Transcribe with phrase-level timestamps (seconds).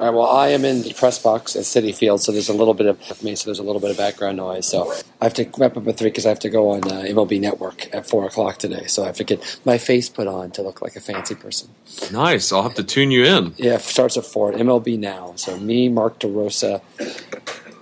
[0.00, 2.54] All right, well, I am in the press box at Citi Field, so there's a
[2.54, 4.66] little bit of me, so there's a little bit of background noise.
[4.66, 7.02] So I have to wrap up at three because I have to go on uh,
[7.02, 8.86] MLB Network at four o'clock today.
[8.86, 11.68] So I have to get my face put on to look like a fancy person.
[12.10, 12.50] Nice.
[12.50, 13.52] I'll have to tune you in.
[13.58, 14.52] Yeah, it starts at four.
[14.52, 15.34] MLB Now.
[15.36, 16.80] So me, Mark DeRosa,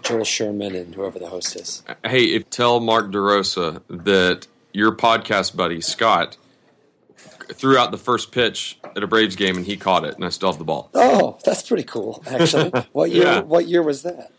[0.02, 1.84] Joel Sherman, and whoever the host is.
[2.04, 6.36] Hey, if, tell Mark DeRosa that your podcast buddy Scott
[7.52, 10.28] threw out the first pitch at a Braves game and he caught it, and I
[10.30, 10.90] still have the ball.
[10.94, 12.22] Oh, that's pretty cool.
[12.26, 13.24] Actually, what year?
[13.24, 13.40] Yeah.
[13.40, 14.32] What year was that?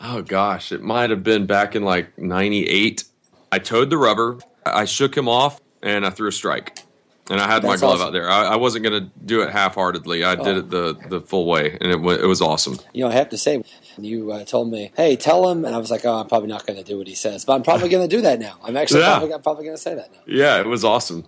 [0.00, 3.04] Oh gosh, it might have been back in like '98.
[3.52, 6.80] I toed the rubber, I shook him off, and I threw a strike.
[7.28, 8.06] And I had my glove awesome.
[8.06, 8.30] out there.
[8.30, 10.22] I, I wasn't going to do it half-heartedly.
[10.22, 10.58] I did Oh.
[10.58, 12.78] it the the full way, and it wa- it was awesome.
[12.94, 13.64] You know, I have to say,
[13.98, 16.66] you uh, told me, "Hey, tell him," and I was like, "Oh, I'm probably not
[16.66, 18.58] going to do what he says," but I'm probably going to do that now.
[18.62, 19.16] I'm actually Yeah.
[19.16, 20.18] probably, I'm probably going to say that now.
[20.26, 21.24] Yeah, it was awesome.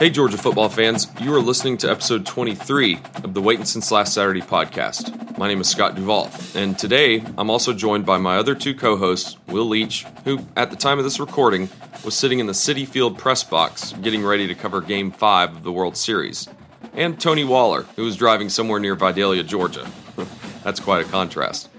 [0.00, 1.06] Hey, Georgia football fans.
[1.20, 5.38] You are listening to episode 23 of the Waiting Since Last Saturday podcast.
[5.38, 8.96] My name is Scott Duvall, and today I'm also joined by my other two co
[8.96, 11.68] hosts, Will Leitch, who, at the time of this recording,
[12.04, 15.62] was sitting in the Citi Field press box getting ready to cover Game 5 of
[15.62, 16.48] the World Series,
[16.94, 19.86] and Tony Waller, who was driving somewhere near Vidalia, Georgia.
[20.64, 21.70] That's quite a contrast.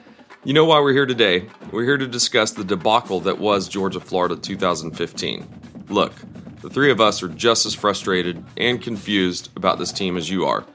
[0.45, 1.50] You know why we're here today?
[1.69, 5.47] We're here to discuss the debacle that was Georgia Florida 2015.
[5.89, 6.13] Look,
[6.66, 10.47] the three of us are just as frustrated and confused about this team as you
[10.47, 10.66] are.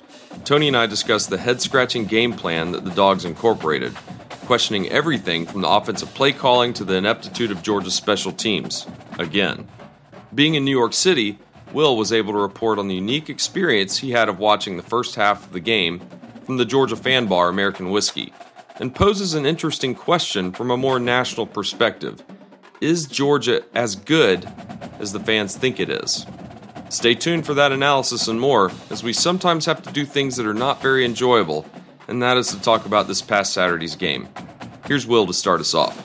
[0.44, 3.92] Tony and I discussed the head scratching game plan that the Dogs incorporated,
[4.46, 8.86] questioning everything from the offensive play calling to the ineptitude of Georgia's special teams.
[9.18, 9.66] Again.
[10.32, 11.40] Being in New York City,
[11.72, 15.16] Will was able to report on the unique experience he had of watching the first
[15.16, 16.00] half of the game
[16.44, 18.32] from the Georgia fan bar American Whiskey,
[18.78, 22.22] and poses an interesting question from a more national perspective.
[22.80, 24.48] Is Georgia as good
[25.00, 26.26] as the fans think it is?
[26.90, 30.46] Stay tuned for that analysis and more, as we sometimes have to do things that
[30.46, 31.64] are not very enjoyable,
[32.06, 34.28] and that is to talk about this past Saturday's game.
[34.86, 35.96] Here's Will to start us off.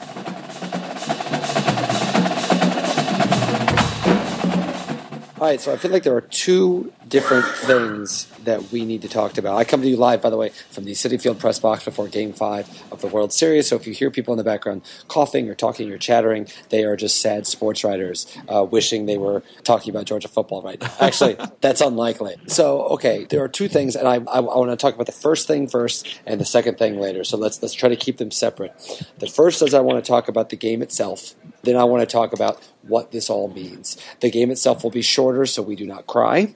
[5.39, 9.07] All right, so I feel like there are two different things that we need to
[9.07, 9.55] talk about.
[9.55, 12.09] I come to you live, by the way, from the Citi Field press box before
[12.09, 13.69] Game Five of the World Series.
[13.69, 16.97] So if you hear people in the background coughing or talking or chattering, they are
[16.97, 20.91] just sad sports writers uh, wishing they were talking about Georgia football right now.
[20.99, 22.35] Actually, that's unlikely.
[22.47, 25.13] So okay, there are two things, and I, I, I want to talk about the
[25.13, 27.23] first thing first and the second thing later.
[27.23, 28.73] So let's let's try to keep them separate.
[29.19, 31.33] The first is I want to talk about the game itself.
[31.63, 33.97] Then I want to talk about what this all means.
[34.19, 36.55] The game itself will be shorter, so we do not cry.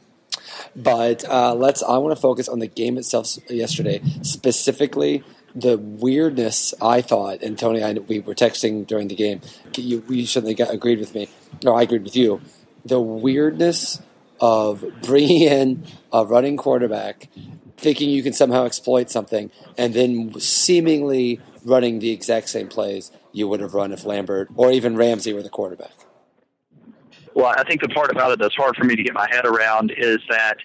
[0.76, 1.84] But uh, let's.
[1.84, 5.24] I want to focus on the game itself yesterday, specifically
[5.56, 6.74] the weirdness.
[6.82, 9.42] I thought, and Tony, I, we were texting during the game.
[9.76, 11.30] You, you certainly got, agreed with me,
[11.66, 12.42] or I agreed with you.
[12.86, 14.02] The weirdness
[14.40, 17.30] of bringing in a running quarterback,
[17.78, 23.48] thinking you can somehow exploit something, and then seemingly running the exact same plays you
[23.48, 25.94] would have run if Lambert or even Ramsey were the quarterback.
[27.36, 29.46] Well, I think the part about it that's hard for me to get my head
[29.46, 30.58] around is that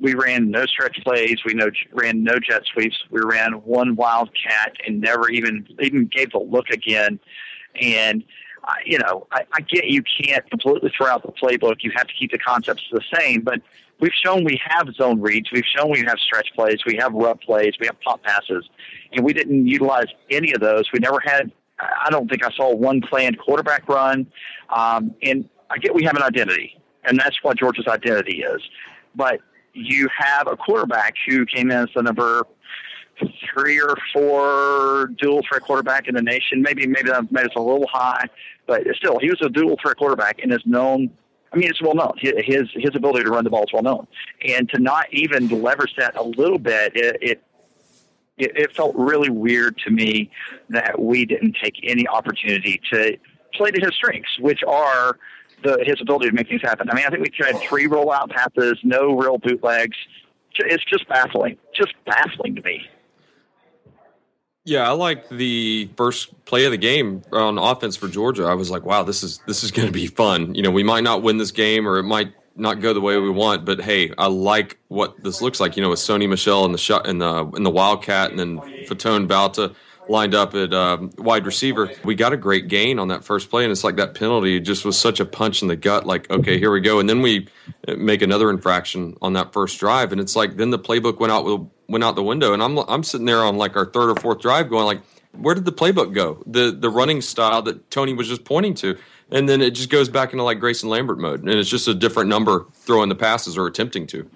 [0.00, 4.76] we ran no stretch plays, we no, ran no jet sweeps, we ran one wildcat
[4.86, 7.18] and never even even gave the look again.
[7.80, 8.24] And
[8.64, 11.76] I you know, I, I get you can't completely throw out the playbook.
[11.80, 13.60] You have to keep the concepts the same, but
[14.00, 17.40] we've shown we have zone reads, we've shown we have stretch plays, we have rub
[17.40, 18.68] plays, we have pop passes,
[19.12, 20.84] and we didn't utilize any of those.
[20.92, 21.50] We never had.
[21.80, 24.26] I don't think I saw one planned quarterback run,
[24.68, 28.62] um, and I get we have an identity, and that's what Georgia's identity is.
[29.14, 29.40] But
[29.74, 32.46] you have a quarterback who came in as the number
[33.52, 36.62] three or four dual threat quarterback in the nation.
[36.62, 38.28] Maybe maybe that made us a little high,
[38.66, 41.10] but still, he was a dual threat quarterback and is known.
[41.52, 42.12] I mean, it's well known.
[42.18, 44.06] His his ability to run the ball is well known,
[44.46, 47.42] and to not even leverage that a little bit, it, it
[48.36, 50.30] it, it felt really weird to me
[50.70, 53.16] that we didn't take any opportunity to
[53.54, 55.18] play to his strengths, which are
[55.62, 56.88] the his ability to make things happen.
[56.90, 59.96] I mean, I think we tried three rollout passes, no real bootlegs.
[60.56, 62.88] It's just baffling, just baffling to me.
[64.64, 68.44] Yeah, I like the first play of the game on offense for Georgia.
[68.44, 70.54] I was like, wow, this is this is going to be fun.
[70.54, 73.16] You know, we might not win this game or it might not go the way
[73.18, 75.76] we want, but hey, I like what this looks like.
[75.76, 78.60] You know, with Sony Michel and the shot in the in the Wildcat and then
[78.86, 79.74] Faton Bauta
[80.08, 81.90] lined up at um, wide receiver.
[82.04, 84.84] We got a great gain on that first play, and it's like that penalty just
[84.84, 86.06] was such a punch in the gut.
[86.06, 87.48] Like, okay, here we go, and then we
[87.86, 91.68] make another infraction on that first drive, and it's like then the playbook went out
[91.88, 94.40] went out the window, and I'm I'm sitting there on like our third or fourth
[94.40, 95.02] drive, going like,
[95.32, 96.42] where did the playbook go?
[96.46, 98.98] The the running style that Tony was just pointing to.
[99.30, 101.92] And then it just goes back into like Grayson Lambert mode, and it's just a
[101.92, 104.30] different number throwing the passes or attempting to.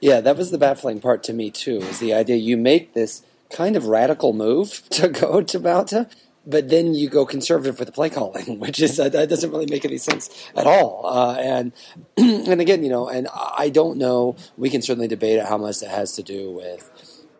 [0.00, 1.78] Yeah, that was the baffling part to me too.
[1.78, 3.22] Is the idea you make this
[3.52, 6.10] kind of radical move to go to Bauta,
[6.44, 9.66] but then you go conservative with the play calling, which is uh, that doesn't really
[9.66, 11.06] make any sense at all.
[11.06, 11.72] Uh, and
[12.16, 14.36] and again, you know, and I don't know.
[14.56, 16.90] We can certainly debate how much that has to do with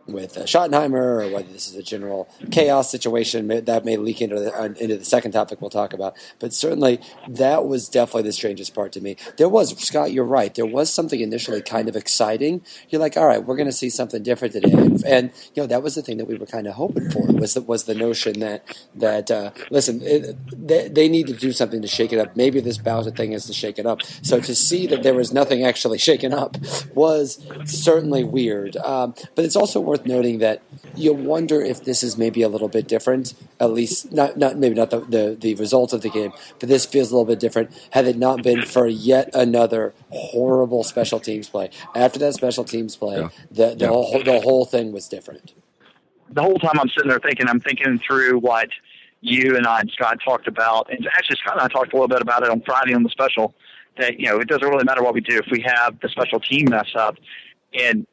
[0.07, 4.39] with uh, Schottenheimer or whether this is a general chaos situation that may leak into
[4.39, 6.17] the, uh, into the second topic we'll talk about.
[6.39, 9.17] But certainly that was definitely the strangest part to me.
[9.37, 10.55] There was Scott, you're right.
[10.55, 12.63] There was something initially kind of exciting.
[12.89, 15.67] You're like, all right, we're going to see something different today, and, and, you know
[15.67, 17.95] that was the thing that we were kind of hoping for was the, was the
[17.95, 18.65] notion that
[18.95, 22.37] that uh, listen, it, they, they, need to do something to shake it up.
[22.37, 24.03] Maybe this Bauta thing is to shake it up.
[24.23, 26.57] So to see that there was nothing actually shaken up
[26.95, 28.77] was certainly weird.
[28.77, 30.63] Um, but it's also worth noting that
[30.95, 33.35] you wonder if this is maybe a little bit different.
[33.61, 36.87] At least, not not maybe not the, the, the result of the game, but this
[36.87, 37.71] feels a little bit different.
[37.91, 42.97] Had it not been for yet another horrible special teams play, after that special teams
[42.97, 43.29] play, yeah.
[43.51, 43.89] the the, yeah.
[43.89, 45.55] whole, the whole thing was different.
[46.31, 48.69] The whole time I'm sitting there thinking, I'm thinking through what
[49.21, 52.09] you and I and Scott talked about, and actually Scott and I talked a little
[52.09, 53.55] bit about it on Friday on the special.
[53.99, 56.41] That you know, it doesn't really matter what we do if we have the special
[56.41, 57.17] team mess up,
[57.79, 58.07] and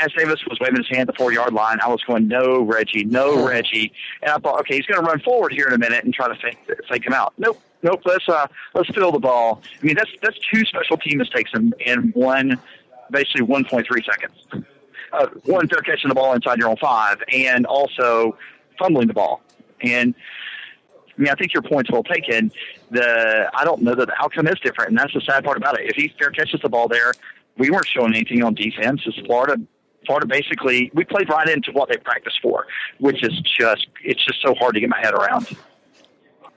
[0.00, 2.62] as Davis was waving his hand at the four yard line, I was going, no,
[2.62, 3.92] Reggie, no, Reggie.
[4.22, 6.28] And I thought, okay, he's going to run forward here in a minute and try
[6.28, 6.58] to fake,
[6.88, 7.32] fake him out.
[7.38, 8.02] Nope, nope.
[8.04, 9.62] Let's uh, let's fill the ball.
[9.80, 12.58] I mean, that's that's two special team mistakes in, in one,
[13.10, 14.66] basically 1.3 seconds.
[15.12, 18.36] Uh, one, they're catching the ball inside your own five, and also
[18.78, 19.42] fumbling the ball.
[19.80, 20.14] And
[21.16, 22.52] I mean, I think your point's well taken.
[22.90, 25.78] The I don't know that the outcome is different, and that's the sad part about
[25.78, 25.88] it.
[25.88, 27.12] If he fair catches the ball there,
[27.58, 29.02] we weren't showing anything on defense.
[29.06, 29.56] As Florida,
[30.06, 32.66] Florida basically, we played right into what they practiced for,
[32.98, 35.46] which is just it's just so hard to get my head around.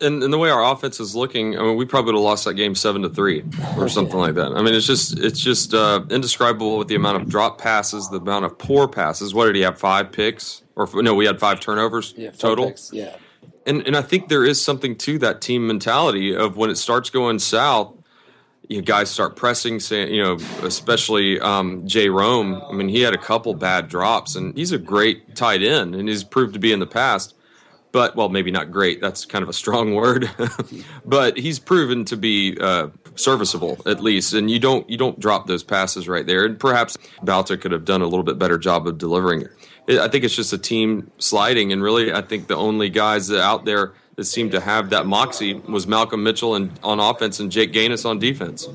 [0.02, 2.44] And, and the way our offense is looking, I mean, we probably would have lost
[2.46, 3.44] that game seven to three
[3.78, 4.52] or something like that.
[4.52, 8.18] I mean, it's just it's just uh, indescribable with the amount of drop passes, the
[8.18, 9.34] amount of poor passes.
[9.34, 9.80] What did he have?
[9.80, 11.14] Five picks, or no?
[11.14, 12.68] We had five turnovers yeah, total.
[12.68, 13.16] Picks, yeah.
[13.66, 17.10] And and I think there is something to that team mentality of when it starts
[17.10, 17.94] going south
[18.70, 22.62] you guys start pressing, you know, especially um, Jay Rome.
[22.70, 26.08] I mean, he had a couple bad drops, and he's a great tight end, and
[26.08, 27.36] he's proved to be in the past.
[27.92, 29.02] But well, maybe not great.
[29.02, 30.30] That's kind of a strong word,
[31.06, 34.34] but he's proven to be uh, serviceable at least.
[34.34, 36.46] And you don't you don't drop those passes right there.
[36.46, 39.42] And perhaps Bauta could have done a little bit better job of delivering
[39.88, 40.00] it.
[40.00, 43.66] I think it's just a team sliding, and really, I think the only guys out
[43.66, 47.74] there that seemed to have that moxie was Malcolm Mitchell and on offense and Jake
[47.74, 48.68] Ganus on defense.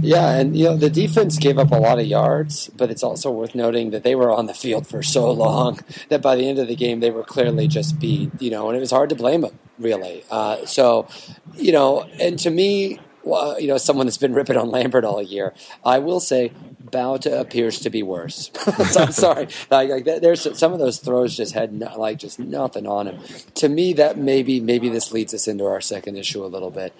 [0.00, 3.30] Yeah, and you know the defense gave up a lot of yards, but it's also
[3.30, 5.78] worth noting that they were on the field for so long
[6.08, 8.30] that by the end of the game they were clearly just beat.
[8.40, 10.24] You know, and it was hard to blame them really.
[10.30, 11.06] Uh, so,
[11.54, 15.22] you know, and to me, well, you know, someone that's been ripping on Lambert all
[15.22, 15.54] year,
[15.84, 16.52] I will say
[16.84, 18.50] Bauta appears to be worse.
[18.90, 19.48] so I'm sorry.
[19.70, 23.20] Like, like, there's some of those throws just had no, like just nothing on him.
[23.54, 26.92] To me, that maybe maybe this leads us into our second issue a little bit.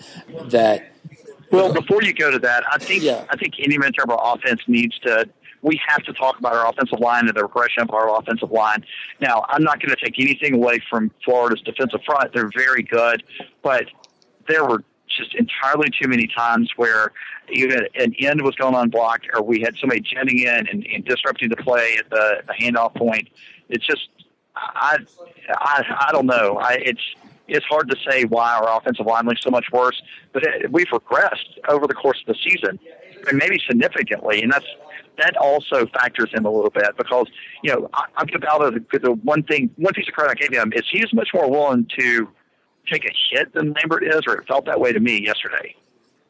[0.46, 0.90] That
[1.50, 3.24] well, before you go to that, I think yeah.
[3.28, 5.28] I think any our offense needs to.
[5.60, 8.84] We have to talk about our offensive line and the regression of our offensive line.
[9.20, 13.22] Now, I'm not going to take anything away from Florida's defensive front; they're very good,
[13.62, 13.84] but
[14.48, 14.82] there were
[15.22, 17.12] just entirely too many times where
[17.50, 21.48] either an end was going unblocked or we had somebody jetting in and, and disrupting
[21.48, 23.28] the play at the, the handoff point.
[23.68, 24.08] It's just,
[24.56, 24.98] I,
[25.48, 26.58] I, I don't know.
[26.58, 27.02] I, it's,
[27.48, 30.00] it's hard to say why our offensive line looks so much worse,
[30.32, 32.78] but it, we've regressed over the course of the season,
[33.28, 34.66] and maybe significantly, and that's
[35.18, 37.26] that also factors in a little bit because
[37.62, 40.52] you know I, I'm about the, the one thing, one piece of credit I gave
[40.58, 42.28] him is he's much more willing to
[42.90, 45.74] take a hit than Lambert is, or it felt that way to me yesterday.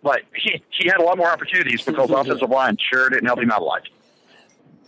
[0.03, 3.51] But he, he had a lot more opportunities because offensive line sure didn't help him
[3.51, 3.83] out a lot.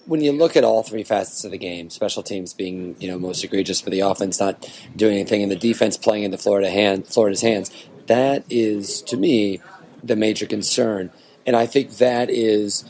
[0.06, 3.18] When you look at all three facets of the game, special teams being you know
[3.18, 7.06] most egregious, but the offense not doing anything, and the defense playing into Florida hand,
[7.06, 7.70] Florida's hands,
[8.06, 9.60] that is to me
[10.02, 11.10] the major concern.
[11.46, 12.84] And I think that is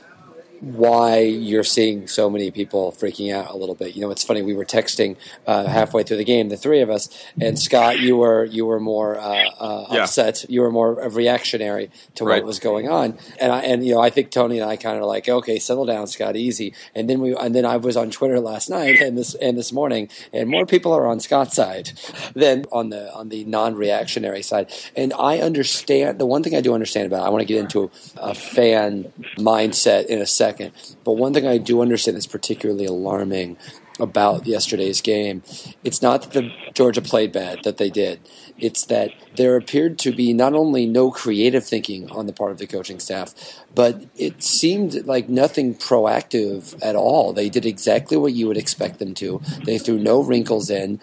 [0.65, 3.95] why you're seeing so many people freaking out a little bit.
[3.95, 4.43] You know, it's funny.
[4.43, 5.17] We were texting
[5.47, 7.09] uh, halfway through the game, the three of us,
[7.41, 10.03] and Scott, you were you were more uh, uh, yeah.
[10.03, 10.45] upset.
[10.49, 12.37] You were more reactionary to right.
[12.37, 14.99] what was going on, and I and you know I think Tony and I kind
[14.99, 16.75] of like, okay, settle down, Scott, easy.
[16.95, 19.73] And then we and then I was on Twitter last night and this and this
[19.73, 21.93] morning, and more people are on Scott's side
[22.35, 24.73] than on the on the non-reactionary side.
[24.97, 27.25] And I understand the one thing I do understand about.
[27.25, 30.73] It, I want to get into a fan mindset in a second second.
[31.05, 33.57] But one thing I do understand that's particularly alarming
[34.01, 35.43] about yesterday's game.
[35.85, 38.21] It's not that the Georgia played bad, that they did.
[38.59, 42.59] It's that there appeared to be not only no creative thinking on the part of
[42.59, 43.35] the coaching staff,
[43.75, 47.33] but it seemed like nothing proactive at all.
[47.33, 49.41] They did exactly what you would expect them to.
[49.65, 51.01] They threw no wrinkles in.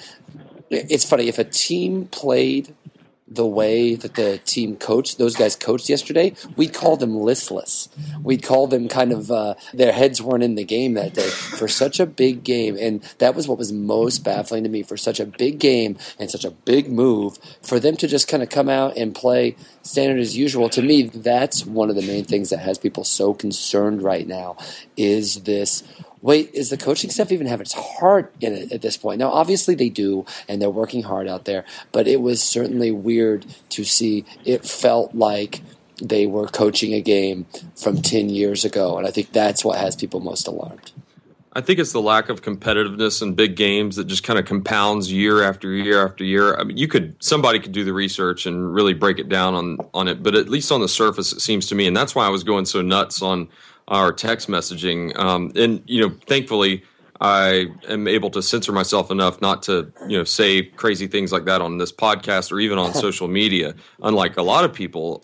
[0.70, 2.75] It's funny, if a team played
[3.31, 7.88] the way that the team coached, those guys coached yesterday, we'd call them listless.
[8.21, 11.69] We'd call them kind of, uh, their heads weren't in the game that day for
[11.69, 12.75] such a big game.
[12.77, 16.29] And that was what was most baffling to me for such a big game and
[16.29, 20.19] such a big move for them to just kind of come out and play standard
[20.19, 20.67] as usual.
[20.69, 24.57] To me, that's one of the main things that has people so concerned right now
[24.97, 25.83] is this
[26.21, 29.19] wait, is the coaching staff even have its heart in it at this point?
[29.19, 33.45] Now, obviously they do, and they're working hard out there, but it was certainly weird
[33.69, 34.25] to see.
[34.45, 35.61] It felt like
[36.01, 39.95] they were coaching a game from 10 years ago, and I think that's what has
[39.95, 40.91] people most alarmed.
[41.53, 45.11] I think it's the lack of competitiveness in big games that just kind of compounds
[45.11, 46.55] year after year after year.
[46.55, 49.77] I mean, you could somebody could do the research and really break it down on
[49.93, 52.25] on it, but at least on the surface, it seems to me, and that's why
[52.25, 53.49] I was going so nuts on
[53.88, 55.17] our text messaging.
[55.17, 56.83] Um, and you know, thankfully,
[57.19, 61.45] I am able to censor myself enough not to you know say crazy things like
[61.45, 63.75] that on this podcast or even on social media.
[64.01, 65.23] Unlike a lot of people.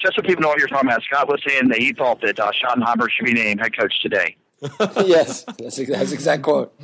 [0.00, 2.38] Just so people know what you're talking about, Scott was saying that he thought that
[2.38, 4.36] uh, Schottenheimer should be named head coach today.
[5.04, 6.78] yes, that's, that's exact quote.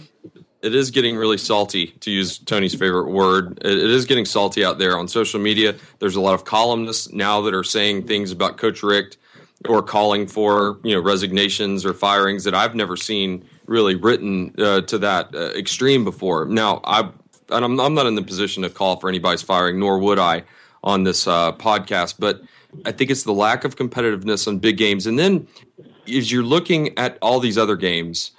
[0.63, 3.59] It is getting really salty, to use Tony's favorite word.
[3.65, 5.75] It, it is getting salty out there on social media.
[5.99, 9.17] There's a lot of columnists now that are saying things about Coach Richt
[9.69, 14.81] or calling for you know resignations or firings that I've never seen really written uh,
[14.83, 16.45] to that uh, extreme before.
[16.47, 17.11] Now, I
[17.51, 20.45] and I'm, I'm, not in the position to call for anybody's firing, nor would I
[20.85, 22.15] on this uh, podcast.
[22.19, 22.43] But
[22.85, 25.47] I think it's the lack of competitiveness on big games, and then
[26.09, 28.33] as you're looking at all these other games.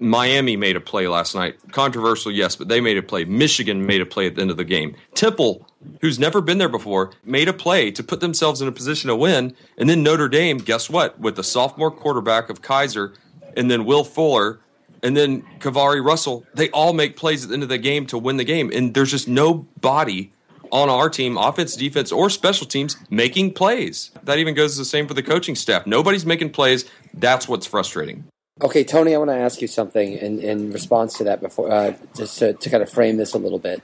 [0.00, 1.56] Miami made a play last night.
[1.72, 3.24] Controversial, yes, but they made a play.
[3.24, 4.94] Michigan made a play at the end of the game.
[5.16, 5.67] Temple
[6.00, 9.16] who's never been there before, made a play to put themselves in a position to
[9.16, 9.54] win.
[9.76, 11.18] And then Notre Dame, guess what?
[11.18, 13.14] With the sophomore quarterback of Kizer
[13.56, 14.60] and then Will Fuller
[15.02, 18.18] and then KeiVarae Russell, they all make plays at the end of the game to
[18.18, 18.70] win the game.
[18.72, 20.30] And there's just nobody
[20.70, 24.10] on our team, offense, defense, or special teams, making plays.
[24.24, 25.86] That even goes the same for the coaching staff.
[25.86, 26.84] Nobody's making plays.
[27.14, 28.24] That's what's frustrating.
[28.60, 31.94] Okay, Tony, I want to ask you something in, in response to that before, uh,
[32.16, 33.80] just to, to kind of frame this a little bit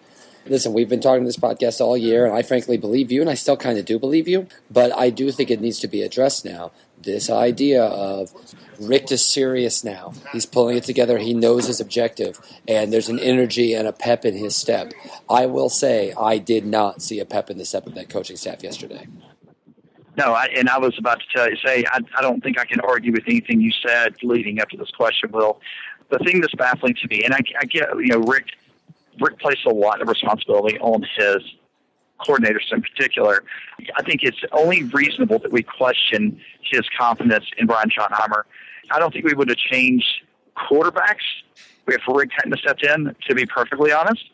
[0.47, 3.35] listen, we've been talking this podcast all year, and I frankly believe you, and I
[3.35, 6.45] still kind of do believe you, but I do think it needs to be addressed
[6.45, 6.73] now.
[7.03, 8.33] This idea of
[8.81, 10.15] Richt is serious now.
[10.33, 11.19] He's pulling it together.
[11.19, 14.93] He knows his objective, and there's an energy and a pep in his step.
[15.29, 18.37] I will say, I did not see a pep in the step of that coaching
[18.37, 19.07] staff yesterday.
[20.17, 22.65] No, I, and I was about to tell you, say, I, I don't think I
[22.65, 25.61] can argue with anything you said leading up to this question, Will.
[26.11, 28.55] The thing that's baffling to me, and I, I get, you know, Richt
[29.21, 31.43] Richt placed a lot of responsibility on his
[32.21, 33.43] coordinators in particular.
[33.97, 38.43] I think it's only reasonable that we question his confidence in Brian Schottenheimer.
[38.91, 40.07] I don't think we would have changed
[40.57, 41.25] quarterbacks
[41.89, 44.25] if Richt hadn't stepped in, to be perfectly honest.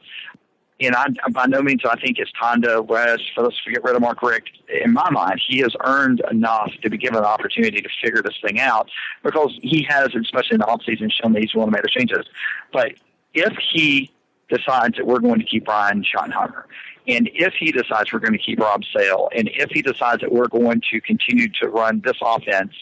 [0.82, 3.84] And I, by no means I think it's time to West for us to get
[3.84, 4.50] rid of Mark Richt.
[4.82, 8.36] In my mind, he has earned enough to be given an opportunity to figure this
[8.42, 8.88] thing out
[9.22, 12.26] because he has, especially in the offseason, shown that he's willing to make the changes.
[12.72, 12.92] But
[13.34, 14.10] if he
[14.50, 16.64] decides that we're going to keep Brian Schottenheimer,
[17.08, 20.32] and if he decides we're going to keep Rob Sale, and if he decides that
[20.32, 22.72] we're going to continue to run this offense,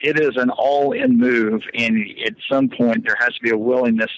[0.00, 4.10] it is an all-in move, and at some point there has to be a willingness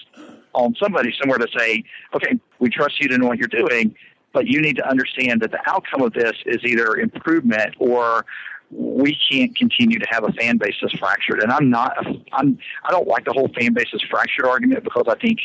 [0.54, 3.94] on somebody somewhere to say, okay, we trust you to know what you're doing,
[4.32, 8.24] but you need to understand that the outcome of this is either improvement or
[8.70, 11.42] we can't continue to have a fan base that's fractured.
[11.42, 11.96] And I'm not,
[12.32, 15.40] I'm, I don't like the whole fan base is fractured argument because I think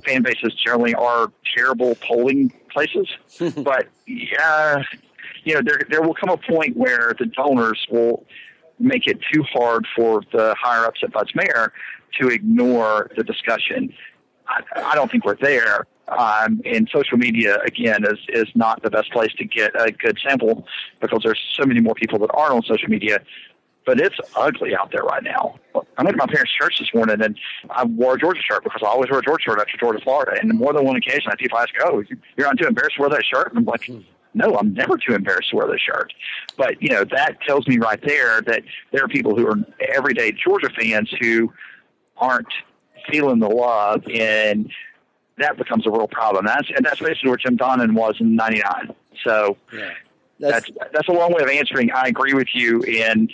[0.00, 3.08] fan bases generally are terrible polling places.
[3.56, 4.82] but yeah,
[5.44, 8.26] you know, there there will come a point where the donors will
[8.78, 11.70] make it too hard for the higher ups at Butts-Mehre
[12.18, 13.92] to ignore the discussion.
[14.48, 15.86] I, I don't think we're there.
[16.08, 20.18] Um, and social media again is is not the best place to get a good
[20.26, 20.66] sample
[21.00, 23.20] because there's so many more people that aren't on social media
[23.86, 25.58] but it's ugly out there right now.
[25.74, 27.36] I went to my parents' church this morning, and
[27.70, 30.38] I wore a Georgia shirt because I always wear a Georgia shirt after Georgia, Florida.
[30.40, 32.02] And more than one occasion, I people ask, "Oh,
[32.36, 33.90] you're not too embarrassed to wear that shirt?" And I'm like,
[34.34, 36.12] "No, I'm never too embarrassed to wear this shirt."
[36.56, 40.32] But you know, that tells me right there that there are people who are everyday
[40.32, 41.52] Georgia fans who
[42.16, 42.52] aren't
[43.10, 44.70] feeling the love, and
[45.38, 46.44] that becomes a real problem.
[46.44, 48.94] That's and that's basically where Jim Donnan was in '99.
[49.24, 49.56] So.
[49.72, 49.90] Yeah.
[50.38, 51.92] That's, that's that's a long way of answering.
[51.92, 53.30] I agree with you, and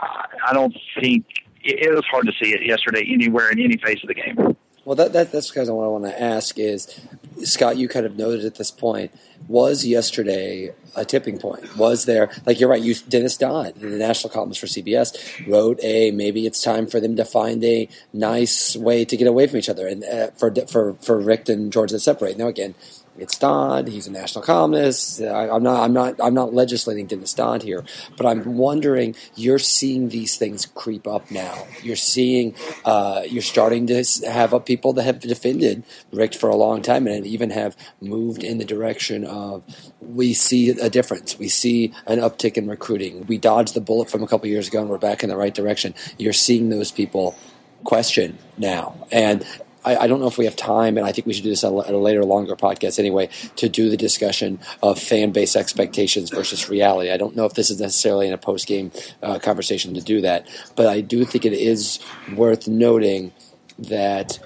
[0.00, 1.26] I don't think
[1.62, 4.56] it, it was hard to see it yesterday anywhere in any phase of the game.
[4.84, 7.00] Well, that, that that's kind of what I want to ask is,
[7.44, 9.12] Scott, you kind of noted at this point,
[9.46, 11.76] was yesterday a tipping point?
[11.76, 16.10] Was there, like you're right, you, Dennis Dodd, the national columnist for CBS, wrote a
[16.10, 19.68] maybe it's time for them to find a nice way to get away from each
[19.68, 22.36] other and uh, for, for, for Richt and George to separate.
[22.36, 22.74] Now, again,
[23.18, 23.88] it's Dodd.
[23.88, 25.20] He's a national columnist.
[25.20, 25.82] I, am not.
[25.82, 26.14] I'm not.
[26.20, 27.84] I'm not legislating Dennis Dodd here,
[28.16, 29.14] but I'm wondering.
[29.34, 31.66] You're seeing these things creep up now.
[31.82, 32.54] You're seeing.
[32.84, 37.26] Uh, you're starting to have people that have defended Richt for a long time, and
[37.26, 39.62] even have moved in the direction of.
[40.00, 41.38] We see a difference.
[41.38, 43.26] We see an uptick in recruiting.
[43.26, 45.54] We dodged the bullet from a couple years ago, and we're back in the right
[45.54, 45.94] direction.
[46.18, 47.36] You're seeing those people
[47.84, 49.44] question now, and
[49.84, 51.64] I, I, don't know if we have time, and I think we should do this
[51.64, 56.68] at a, later, longer podcast anyway, to do the discussion of fan base expectations versus
[56.68, 57.10] reality.
[57.10, 60.20] I don't know if this is necessarily in a post game uh, conversation to do
[60.20, 60.46] that,
[60.76, 61.98] but I do think it is
[62.34, 63.32] worth noting
[63.78, 64.38] that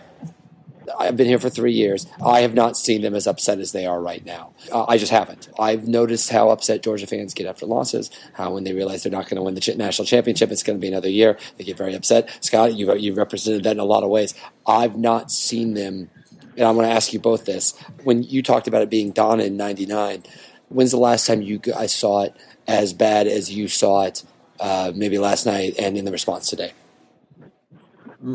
[0.99, 2.07] I've been here for three years.
[2.25, 4.53] I have not seen them as upset as they are right now.
[4.71, 5.49] Uh, I just haven't.
[5.59, 8.11] I've noticed how upset Georgia fans get after losses.
[8.35, 10.81] How when they realize they're not going to win the national championship, it's going to
[10.81, 11.39] be another year.
[11.57, 12.37] They get very upset.
[12.45, 14.35] Scott, you you represented that in a lot of ways.
[14.67, 16.11] I've not seen them,
[16.57, 17.79] and I'm going to ask you both this.
[18.05, 20.25] When you talked about it being Donnan in '99,
[20.69, 22.35] when's the last time you guys saw it
[22.67, 24.25] as bad as you saw it?
[24.59, 26.73] Uh, maybe last night and in the response today.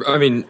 [0.07, 0.45] I mean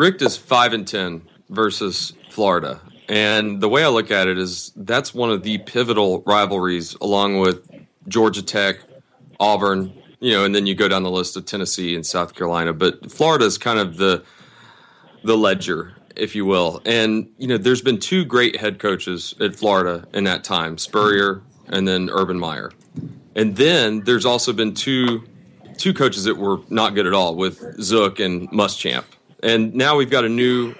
[0.00, 4.72] Richt is five and ten versus Florida, and the way I look at it is
[4.74, 7.70] that's one of the pivotal rivalries, along with
[8.08, 8.78] Georgia Tech,
[9.38, 12.72] Auburn, you know, and then you go down the list of Tennessee and South Carolina.
[12.72, 14.24] But Florida is kind of the
[15.22, 16.80] the ledger, if you will.
[16.86, 21.42] And you know, there's been two great head coaches at Florida in that time, Spurrier
[21.68, 22.72] and then Urban Meyer.
[23.36, 25.24] And then there's also been two
[25.76, 29.04] two coaches that were not good at all with Zook and Muschamp.
[29.42, 30.74] And now we've got a new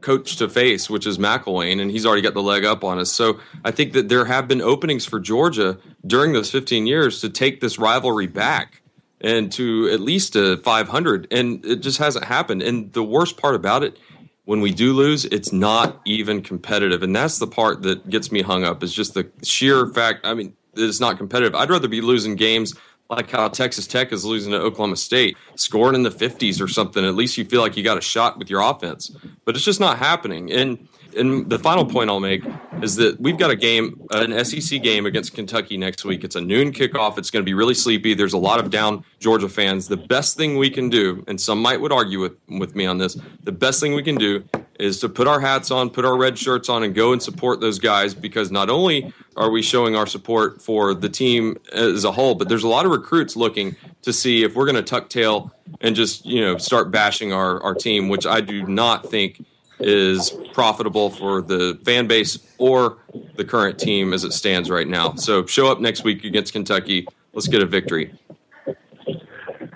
[0.00, 3.10] coach to face, which is McElwain, and he's already got the leg up on us.
[3.10, 7.30] So I think that there have been openings for Georgia during those 15 years to
[7.30, 8.82] take this rivalry back
[9.20, 12.60] and to at least a 500, and it just hasn't happened.
[12.62, 13.96] And the worst part about it,
[14.44, 18.42] when we do lose, it's not even competitive, and that's the part that gets me
[18.42, 18.82] hung up.
[18.82, 20.26] Is just the sheer fact.
[20.26, 21.54] I mean, it's not competitive.
[21.54, 22.74] I'd rather be losing games
[23.16, 27.04] like how Texas Tech is losing to Oklahoma State, scoring in the 50s or something.
[27.04, 29.14] At least you feel like you got a shot with your offense.
[29.44, 30.50] But it's just not happening.
[30.50, 32.42] And and the final point I'll make
[32.82, 36.24] is that we've got a game, an SEC game against Kentucky next week.
[36.24, 37.18] It's a noon kickoff.
[37.18, 38.14] It's going to be really sleepy.
[38.14, 39.88] There's a lot of down Georgia fans.
[39.88, 42.98] The best thing we can do, and some might would argue with, with me on
[42.98, 44.44] this, the best thing we can do
[44.78, 47.60] is to put our hats on, put our red shirts on, and go and support
[47.60, 52.12] those guys because not only are we showing our support for the team as a
[52.12, 55.08] whole, but there's a lot of recruits looking to see if we're going to tuck
[55.08, 59.44] tail and just you know start bashing our, our team, which I do not think
[59.82, 62.98] is profitable for the fan base or
[63.36, 65.14] the current team as it stands right now.
[65.14, 67.06] So show up next week against Kentucky.
[67.32, 68.14] Let's get a victory.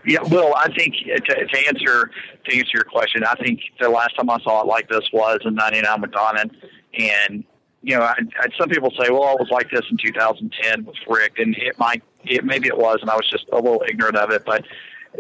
[0.07, 2.11] Yeah, well, I think to, to answer
[2.45, 5.40] to answer your question, I think the last time I saw it like this was
[5.45, 6.51] in '99 with Donnan,
[6.97, 7.45] and
[7.83, 10.97] you know, I, I, some people say, well, it was like this in 2010 with
[11.09, 14.16] Richt, and it might, it maybe it was, and I was just a little ignorant
[14.16, 14.64] of it, but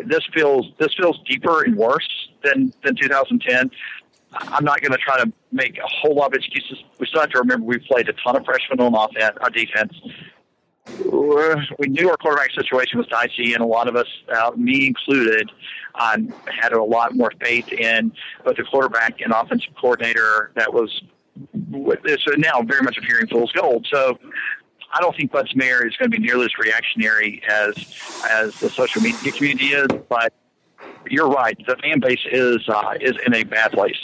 [0.04, 3.70] this feels this feels deeper and worse than than 2010.
[4.32, 6.82] I'm not going to try to make a whole lot of excuses.
[6.98, 9.92] We still have to remember we played a ton of freshmen on offense, our defense.
[11.78, 15.50] We knew our quarterback situation was dicey, and a lot of us, uh, me included,
[15.94, 18.12] um, had a lot more faith in
[18.44, 21.02] both the quarterback and offensive coordinator that was
[22.04, 23.86] is now very much appearing fool's gold.
[23.90, 24.18] So
[24.92, 27.74] I don't think Butts-Mehre is going to be nearly as reactionary as
[28.30, 30.32] as the social media community is, but
[31.10, 31.56] you're right.
[31.66, 33.98] The fan base is uh, is in a bad place.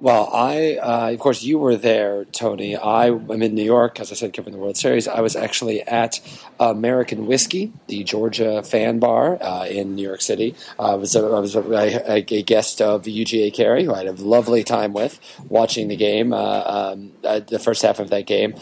[0.00, 2.76] Well, I, uh, of course, you were there, Tony.
[2.76, 5.08] I am in New York, as I said, covering the World Series.
[5.08, 6.20] I was actually at
[6.60, 10.54] American Whiskey, the Georgia fan bar uh, in New York City.
[10.78, 14.12] I was, a, I was a, a, guest of UGA Carey, who I had a
[14.12, 18.54] lovely time with watching the game, uh, um, uh, the first half of that game.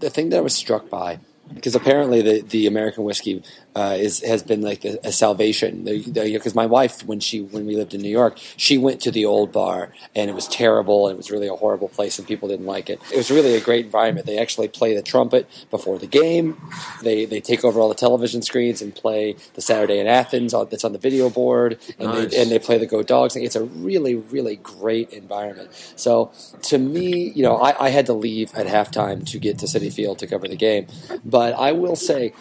[0.00, 1.20] The thing that I was struck by
[1.54, 3.42] because apparently the, the American whiskey
[3.74, 5.84] uh, is has been like a, a salvation.
[5.84, 9.24] Because my wife, when she when we lived in New York, she went to the
[9.24, 12.48] old bar and it was terrible and it was really a horrible place and people
[12.48, 13.00] didn't like it.
[13.12, 14.26] It was really a great environment.
[14.26, 16.60] They actually play the trumpet before the game.
[17.02, 20.68] They they take over all the television screens and play the Saturday in Athens on,
[20.70, 22.30] that's on the video board and nice.
[22.30, 23.36] they and they play the Go Dogs.
[23.36, 25.70] It's a really really great environment.
[25.96, 26.32] So
[26.62, 29.92] to me, you know, I, I had to leave at halftime to get to Citi
[29.92, 30.86] Field to cover the game,
[31.24, 32.34] but I will say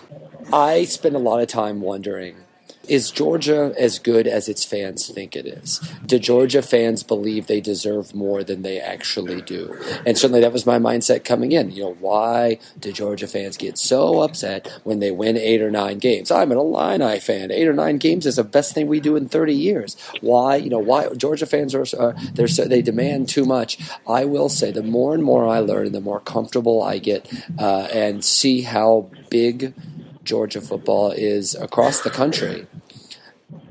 [0.54, 2.36] I spend a lot of time wondering
[2.88, 5.80] is Georgia as good as its fans think it is?
[6.06, 9.78] Do Georgia fans believe they deserve more than they actually do?
[10.06, 11.72] And certainly that was my mindset coming in.
[11.72, 16.00] You know, why do Georgia fans get so upset when they win eight or nine
[16.00, 16.32] games?
[16.32, 17.52] I'm an Illini fan.
[17.52, 19.96] Eight or nine games is the best thing we do in 30 years.
[20.22, 20.56] Why?
[20.56, 23.78] You know, why Georgia fans are, uh, they're, they demand too much.
[24.08, 27.88] I will say the more and more I learn, the more comfortable I get uh,
[27.94, 29.74] and see how big
[30.23, 32.67] Georgia football is across the country,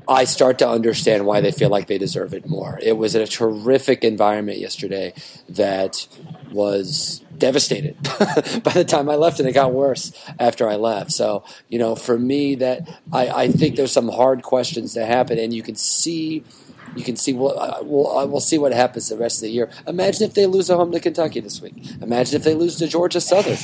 [0.07, 2.79] I start to understand why they feel like they deserve it more.
[2.81, 5.13] It was a terrific environment yesterday
[5.49, 6.07] that
[6.51, 7.95] was devastated
[8.63, 11.11] by the time I left, and it got worse after I left.
[11.11, 15.39] So, you know, for me, that I, I think there's some hard questions that happen,
[15.39, 16.43] and you can see.
[16.95, 17.31] You can see.
[17.31, 19.69] Uh, we'll, we'll, we'll see what happens the rest of the year.
[19.87, 21.73] Imagine if they lose at home to Kentucky this week.
[22.01, 23.57] Imagine if they lose to Georgia Southern.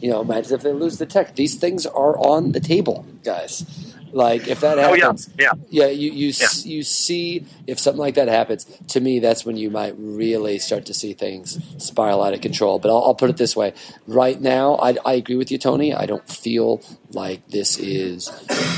[0.00, 1.36] You know, imagine if they lose the Tech.
[1.36, 3.64] These things are on the table, guys.
[4.12, 6.48] Like if that happens, oh, yeah, yeah, yeah you you yeah.
[6.64, 8.64] you see if something like that happens.
[8.88, 12.78] To me, that's when you might really start to see things spiral out of control.
[12.78, 13.72] But I'll, I'll put it this way:
[14.06, 15.94] right now, I, I, agree with you, Tony.
[15.94, 18.28] I don't feel like this is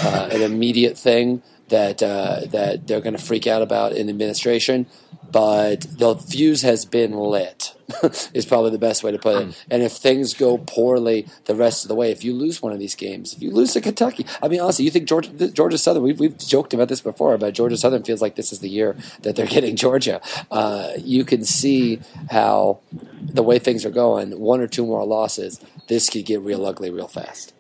[0.04, 4.86] uh, an immediate thing that uh, that they're going to freak out about in administration
[5.32, 7.74] but the fuse has been lit
[8.34, 9.44] is probably the best way to put it.
[9.46, 9.50] Hmm.
[9.70, 12.78] And if things go poorly the rest of the way, if you lose one of
[12.78, 16.02] these games, if you lose to Kentucky, I mean, honestly, you think Georgia, Georgia Southern,
[16.02, 18.94] we've, we've joked about this before, but Georgia Southern feels like this is the year
[19.22, 20.20] that they're getting Georgia.
[20.50, 22.80] Uh, you can see how
[23.20, 26.90] the way things are going, one or two more losses, this could get real ugly
[26.90, 27.54] real fast.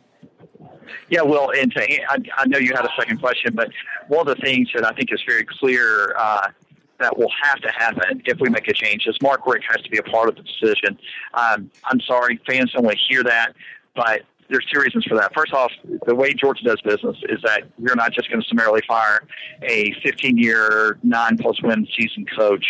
[1.08, 3.70] Yeah, well, and to, I, I know you had a second question, but
[4.08, 6.48] one of the things that I think is very clear uh,
[6.98, 9.90] that will have to happen if we make a change is Mark Richt has to
[9.90, 10.98] be a part of the decision.
[11.34, 13.54] Um, I'm sorry, fans don't want to hear that,
[13.94, 15.32] but there's two reasons for that.
[15.34, 15.72] First off,
[16.06, 19.22] the way Georgia does business is that we're not just going to summarily fire
[19.62, 22.64] a 15-year, nine-plus win season coach.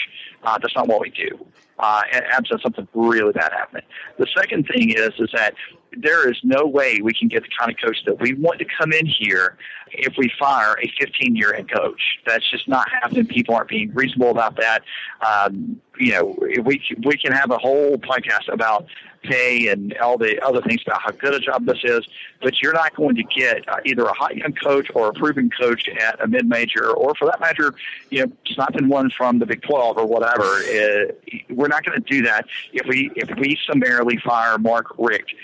[0.45, 1.45] Uh, that's not what we do.
[1.79, 3.83] Uh, absent something really bad happening.
[4.19, 5.55] The second thing is is that
[5.97, 8.65] there is no way we can get the kind of coach that we want to
[8.65, 9.57] come in here
[9.93, 12.19] if we fire a 15 year head coach.
[12.27, 13.27] That's just not happening.
[13.27, 14.83] People aren't being reasonable about that.
[15.27, 18.87] Um, you know, we we can have a whole podcast about
[19.23, 22.07] pay and all the other things about how good a job this is,
[22.41, 25.51] but you're not going to get uh, either a hot young coach or a proven
[25.51, 27.75] coach at a mid major, or for that matter,
[28.11, 30.43] you know, been one from the Big 12 or whatever.
[30.43, 31.13] Uh,
[31.51, 35.35] we're not going to do that if we if we summarily fire Mark Richt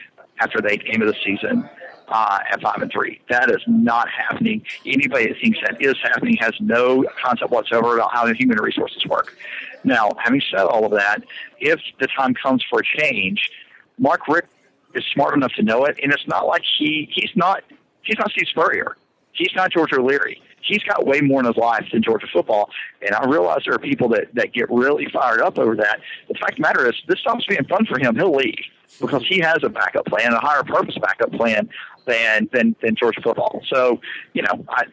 [0.41, 1.69] after the eighth game of the season
[2.09, 3.21] uh, at five and three.
[3.29, 4.63] That is not happening.
[4.87, 9.05] Anybody that thinks that is happening has no concept whatsoever about how the human resources
[9.07, 9.37] work.
[9.85, 11.23] Now, having said all of that,
[11.61, 13.51] if the time comes for a change,
[13.99, 14.49] Mark Richt
[14.95, 17.63] is smart enough to know it, and it's not like he he's not
[18.03, 18.97] he's not Steve Spurrier.
[19.33, 20.43] He's not George O'Leary.
[20.61, 22.71] He's got way more in his life than Georgia football.
[23.01, 26.01] And I realize there are people that, that get really fired up over that.
[26.27, 28.17] The fact of the matter is, this stops being fun for him.
[28.17, 28.59] He'll leave
[29.01, 31.69] because he has a backup plan, a higher purpose backup plan
[32.07, 33.63] than than, than Georgia football.
[33.69, 34.01] So,
[34.33, 34.87] you know, I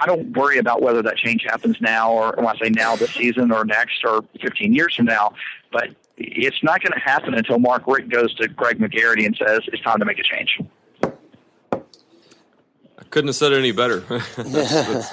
[0.00, 3.10] I don't worry about whether that change happens now or when I say now this
[3.10, 5.34] season or next or 15 years from now,
[5.70, 9.60] but it's not going to happen until Mark Richt goes to Greg McGarity and says
[9.66, 10.58] it's time to make a change.
[11.02, 11.10] I
[13.10, 14.00] couldn't have said it any better.
[14.36, 15.12] that's, that's,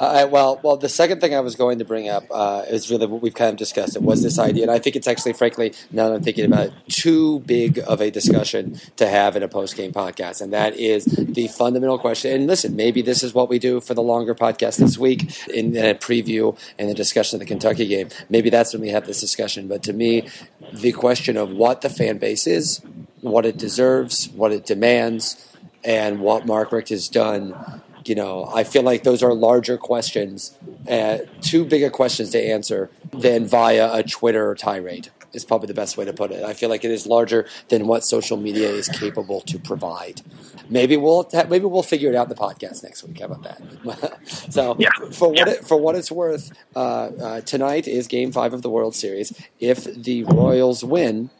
[0.00, 3.06] uh, well, well, the second thing I was going to bring up uh, is really
[3.06, 3.96] what we've kind of discussed.
[3.96, 6.66] It was this idea, and I think it's actually, frankly, now that I'm thinking about
[6.66, 10.76] it, too big of a discussion to have in a post game podcast, and that
[10.76, 12.32] is the fundamental question.
[12.32, 15.76] And listen, maybe this is what we do for the longer podcast this week in,
[15.76, 18.08] in a preview and the discussion of the Kentucky game.
[18.28, 19.68] Maybe that's when we have this discussion.
[19.68, 20.28] But to me,
[20.72, 22.80] the question of what the fan base is,
[23.20, 25.48] what it deserves, what it demands,
[25.84, 30.56] and what Mark Richt has done you know, I feel like those are larger questions,
[30.88, 35.10] uh, too big of questions to answer than via a Twitter tirade.
[35.32, 36.44] Is probably the best way to put it.
[36.44, 40.20] I feel like it is larger than what social media is capable to provide.
[40.68, 43.18] Maybe we'll maybe we'll figure it out in the podcast next week.
[43.18, 44.20] How about that?
[44.52, 44.90] so yeah.
[45.10, 45.54] for what yeah.
[45.54, 49.32] it, for what it's worth, uh, uh, tonight is Game Five of the World Series.
[49.58, 51.30] If the Royals win,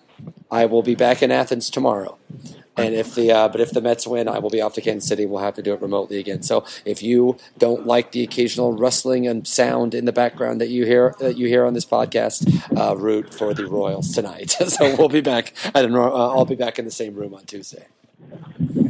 [0.51, 2.18] I will be back in Athens tomorrow.
[2.76, 5.08] And if the uh, but if the Mets win, I will be off to Kansas
[5.08, 5.26] City.
[5.26, 6.42] We'll have to do it remotely again.
[6.42, 10.87] So if you don't like the occasional rustling and sound in the background that you
[10.87, 14.50] hear that you hear on this podcast, uh, root for the Royals tonight.
[14.68, 15.52] so we'll be back.
[15.74, 16.14] I don't know.
[16.14, 17.87] Uh, I'll be back in the same room on Tuesday.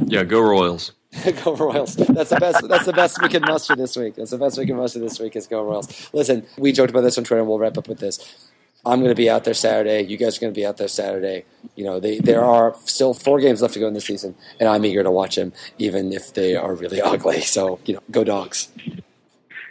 [0.07, 0.93] Yeah, go Royals.
[1.45, 1.97] go Royals.
[1.97, 2.69] That's the best.
[2.69, 4.15] That's the best we can muster this week.
[4.15, 6.09] That's the best we can muster this week is go Royals.
[6.13, 8.51] Listen, we joked about this on Twitter, and we'll wrap up with this.
[8.85, 10.03] I'm going to be out there Saturday.
[10.03, 11.45] You guys are going to be out there Saturday.
[11.77, 14.69] You know, they, there are still four games left to go in the season, and
[14.69, 17.43] I'm eager to watch them, even if they are really ugly.
[17.43, 18.69] So, you know, go dogs.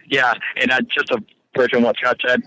[0.08, 1.22] Yeah, and uh, just to
[1.54, 2.42] bridge on what Scott said,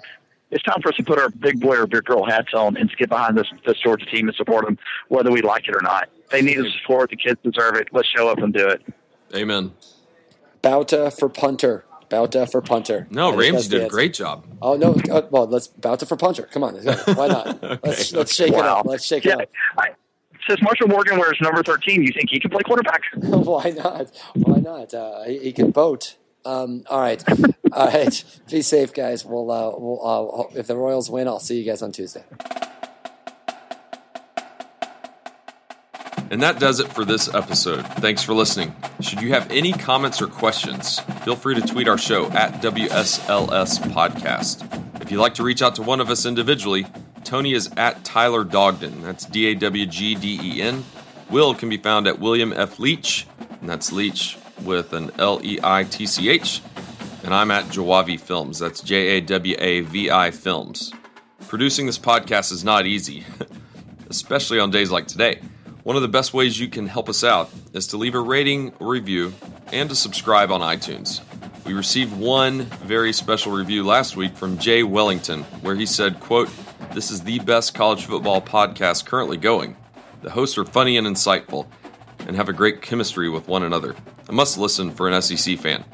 [0.51, 2.91] it's time for us to put our big boy or big girl hats on and
[2.97, 6.09] get behind this this Georgia team and support them, whether we like it or not.
[6.31, 7.11] They need the support.
[7.11, 7.89] The kids deserve it.
[7.93, 8.83] Let's show up and do it.
[9.35, 9.73] Amen.
[10.63, 11.85] Bauta for punter.
[12.09, 13.07] Bauta for punter.
[13.11, 14.47] No, Ramsey did a great job.
[14.63, 14.95] Oh no!
[15.11, 16.43] Uh, well, let's Bauta for punter.
[16.45, 17.47] Come on, why not?
[17.65, 17.79] okay.
[17.83, 18.59] Let's let's shake wow.
[18.59, 18.87] it up.
[18.87, 19.35] Let's shake yeah.
[19.35, 19.49] it up.
[19.79, 19.89] I,
[20.49, 23.03] since Marshall Morgan wears number thirteen, you think he can play quarterback?
[23.15, 24.11] why not?
[24.35, 24.93] Why not?
[24.95, 26.17] Uh, he, he, can boat.
[26.45, 27.25] Um, all right,
[27.73, 28.25] all right.
[28.51, 29.25] Be safe, guys.
[29.25, 32.25] We'll, uh, we'll uh, if the Royals win, I'll see you guys on Tuesday.
[36.31, 37.87] And that does it for this episode.
[37.99, 38.75] Thanks for listening.
[39.01, 43.79] Should you have any comments or questions, feel free to tweet our show at WSLS
[43.93, 45.03] Podcast.
[45.03, 46.87] If you'd like to reach out to one of us individually,
[47.25, 49.03] Tony is at Tyler Dawgden.
[49.03, 50.85] That's D A W G D E N.
[51.31, 52.79] Will can be found at William F.
[52.79, 53.27] Leitch,
[53.61, 56.63] and that's Leitch with an L E I T C H.
[57.23, 58.59] And I'm at Jawavi Films.
[58.59, 60.93] That's J A W A V I Films.
[61.49, 63.25] Producing this podcast is not easy,
[64.09, 65.41] especially on days like today.
[65.85, 68.73] One of the best ways you can help us out is to leave a rating
[68.81, 69.35] or review
[69.71, 71.21] and to subscribe on iTunes.
[71.67, 76.49] We received one very special review last week from Jay Wellington where he said, quote,
[76.95, 79.77] "This is the best college football podcast currently going.
[80.23, 81.67] The hosts are funny and insightful
[82.21, 83.95] and have a great chemistry with one another.
[84.27, 85.85] A must listen for an SEC fan."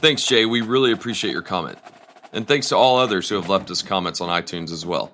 [0.00, 0.46] Thanks, Jay.
[0.46, 1.78] We really appreciate your comment.
[2.32, 5.10] And thanks to all others who have left us comments on iTunes as well.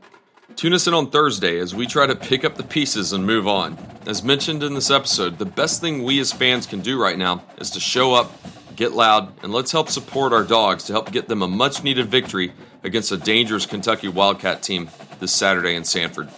[0.63, 3.49] Tune us in on Thursday as we try to pick up the pieces and move
[3.49, 3.77] on.
[4.07, 7.43] As mentioned in this episode, the best thing we as fans can do right now
[7.59, 8.31] is to show up,
[8.77, 12.07] get loud, and let's help support our dogs to help get them a much needed
[12.07, 12.53] victory
[12.85, 16.29] against a dangerous Kentucky Wildcat team this Saturday in Sanford.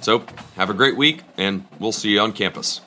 [0.00, 0.24] So,
[0.56, 2.80] have a great week, and we'll see you on campus.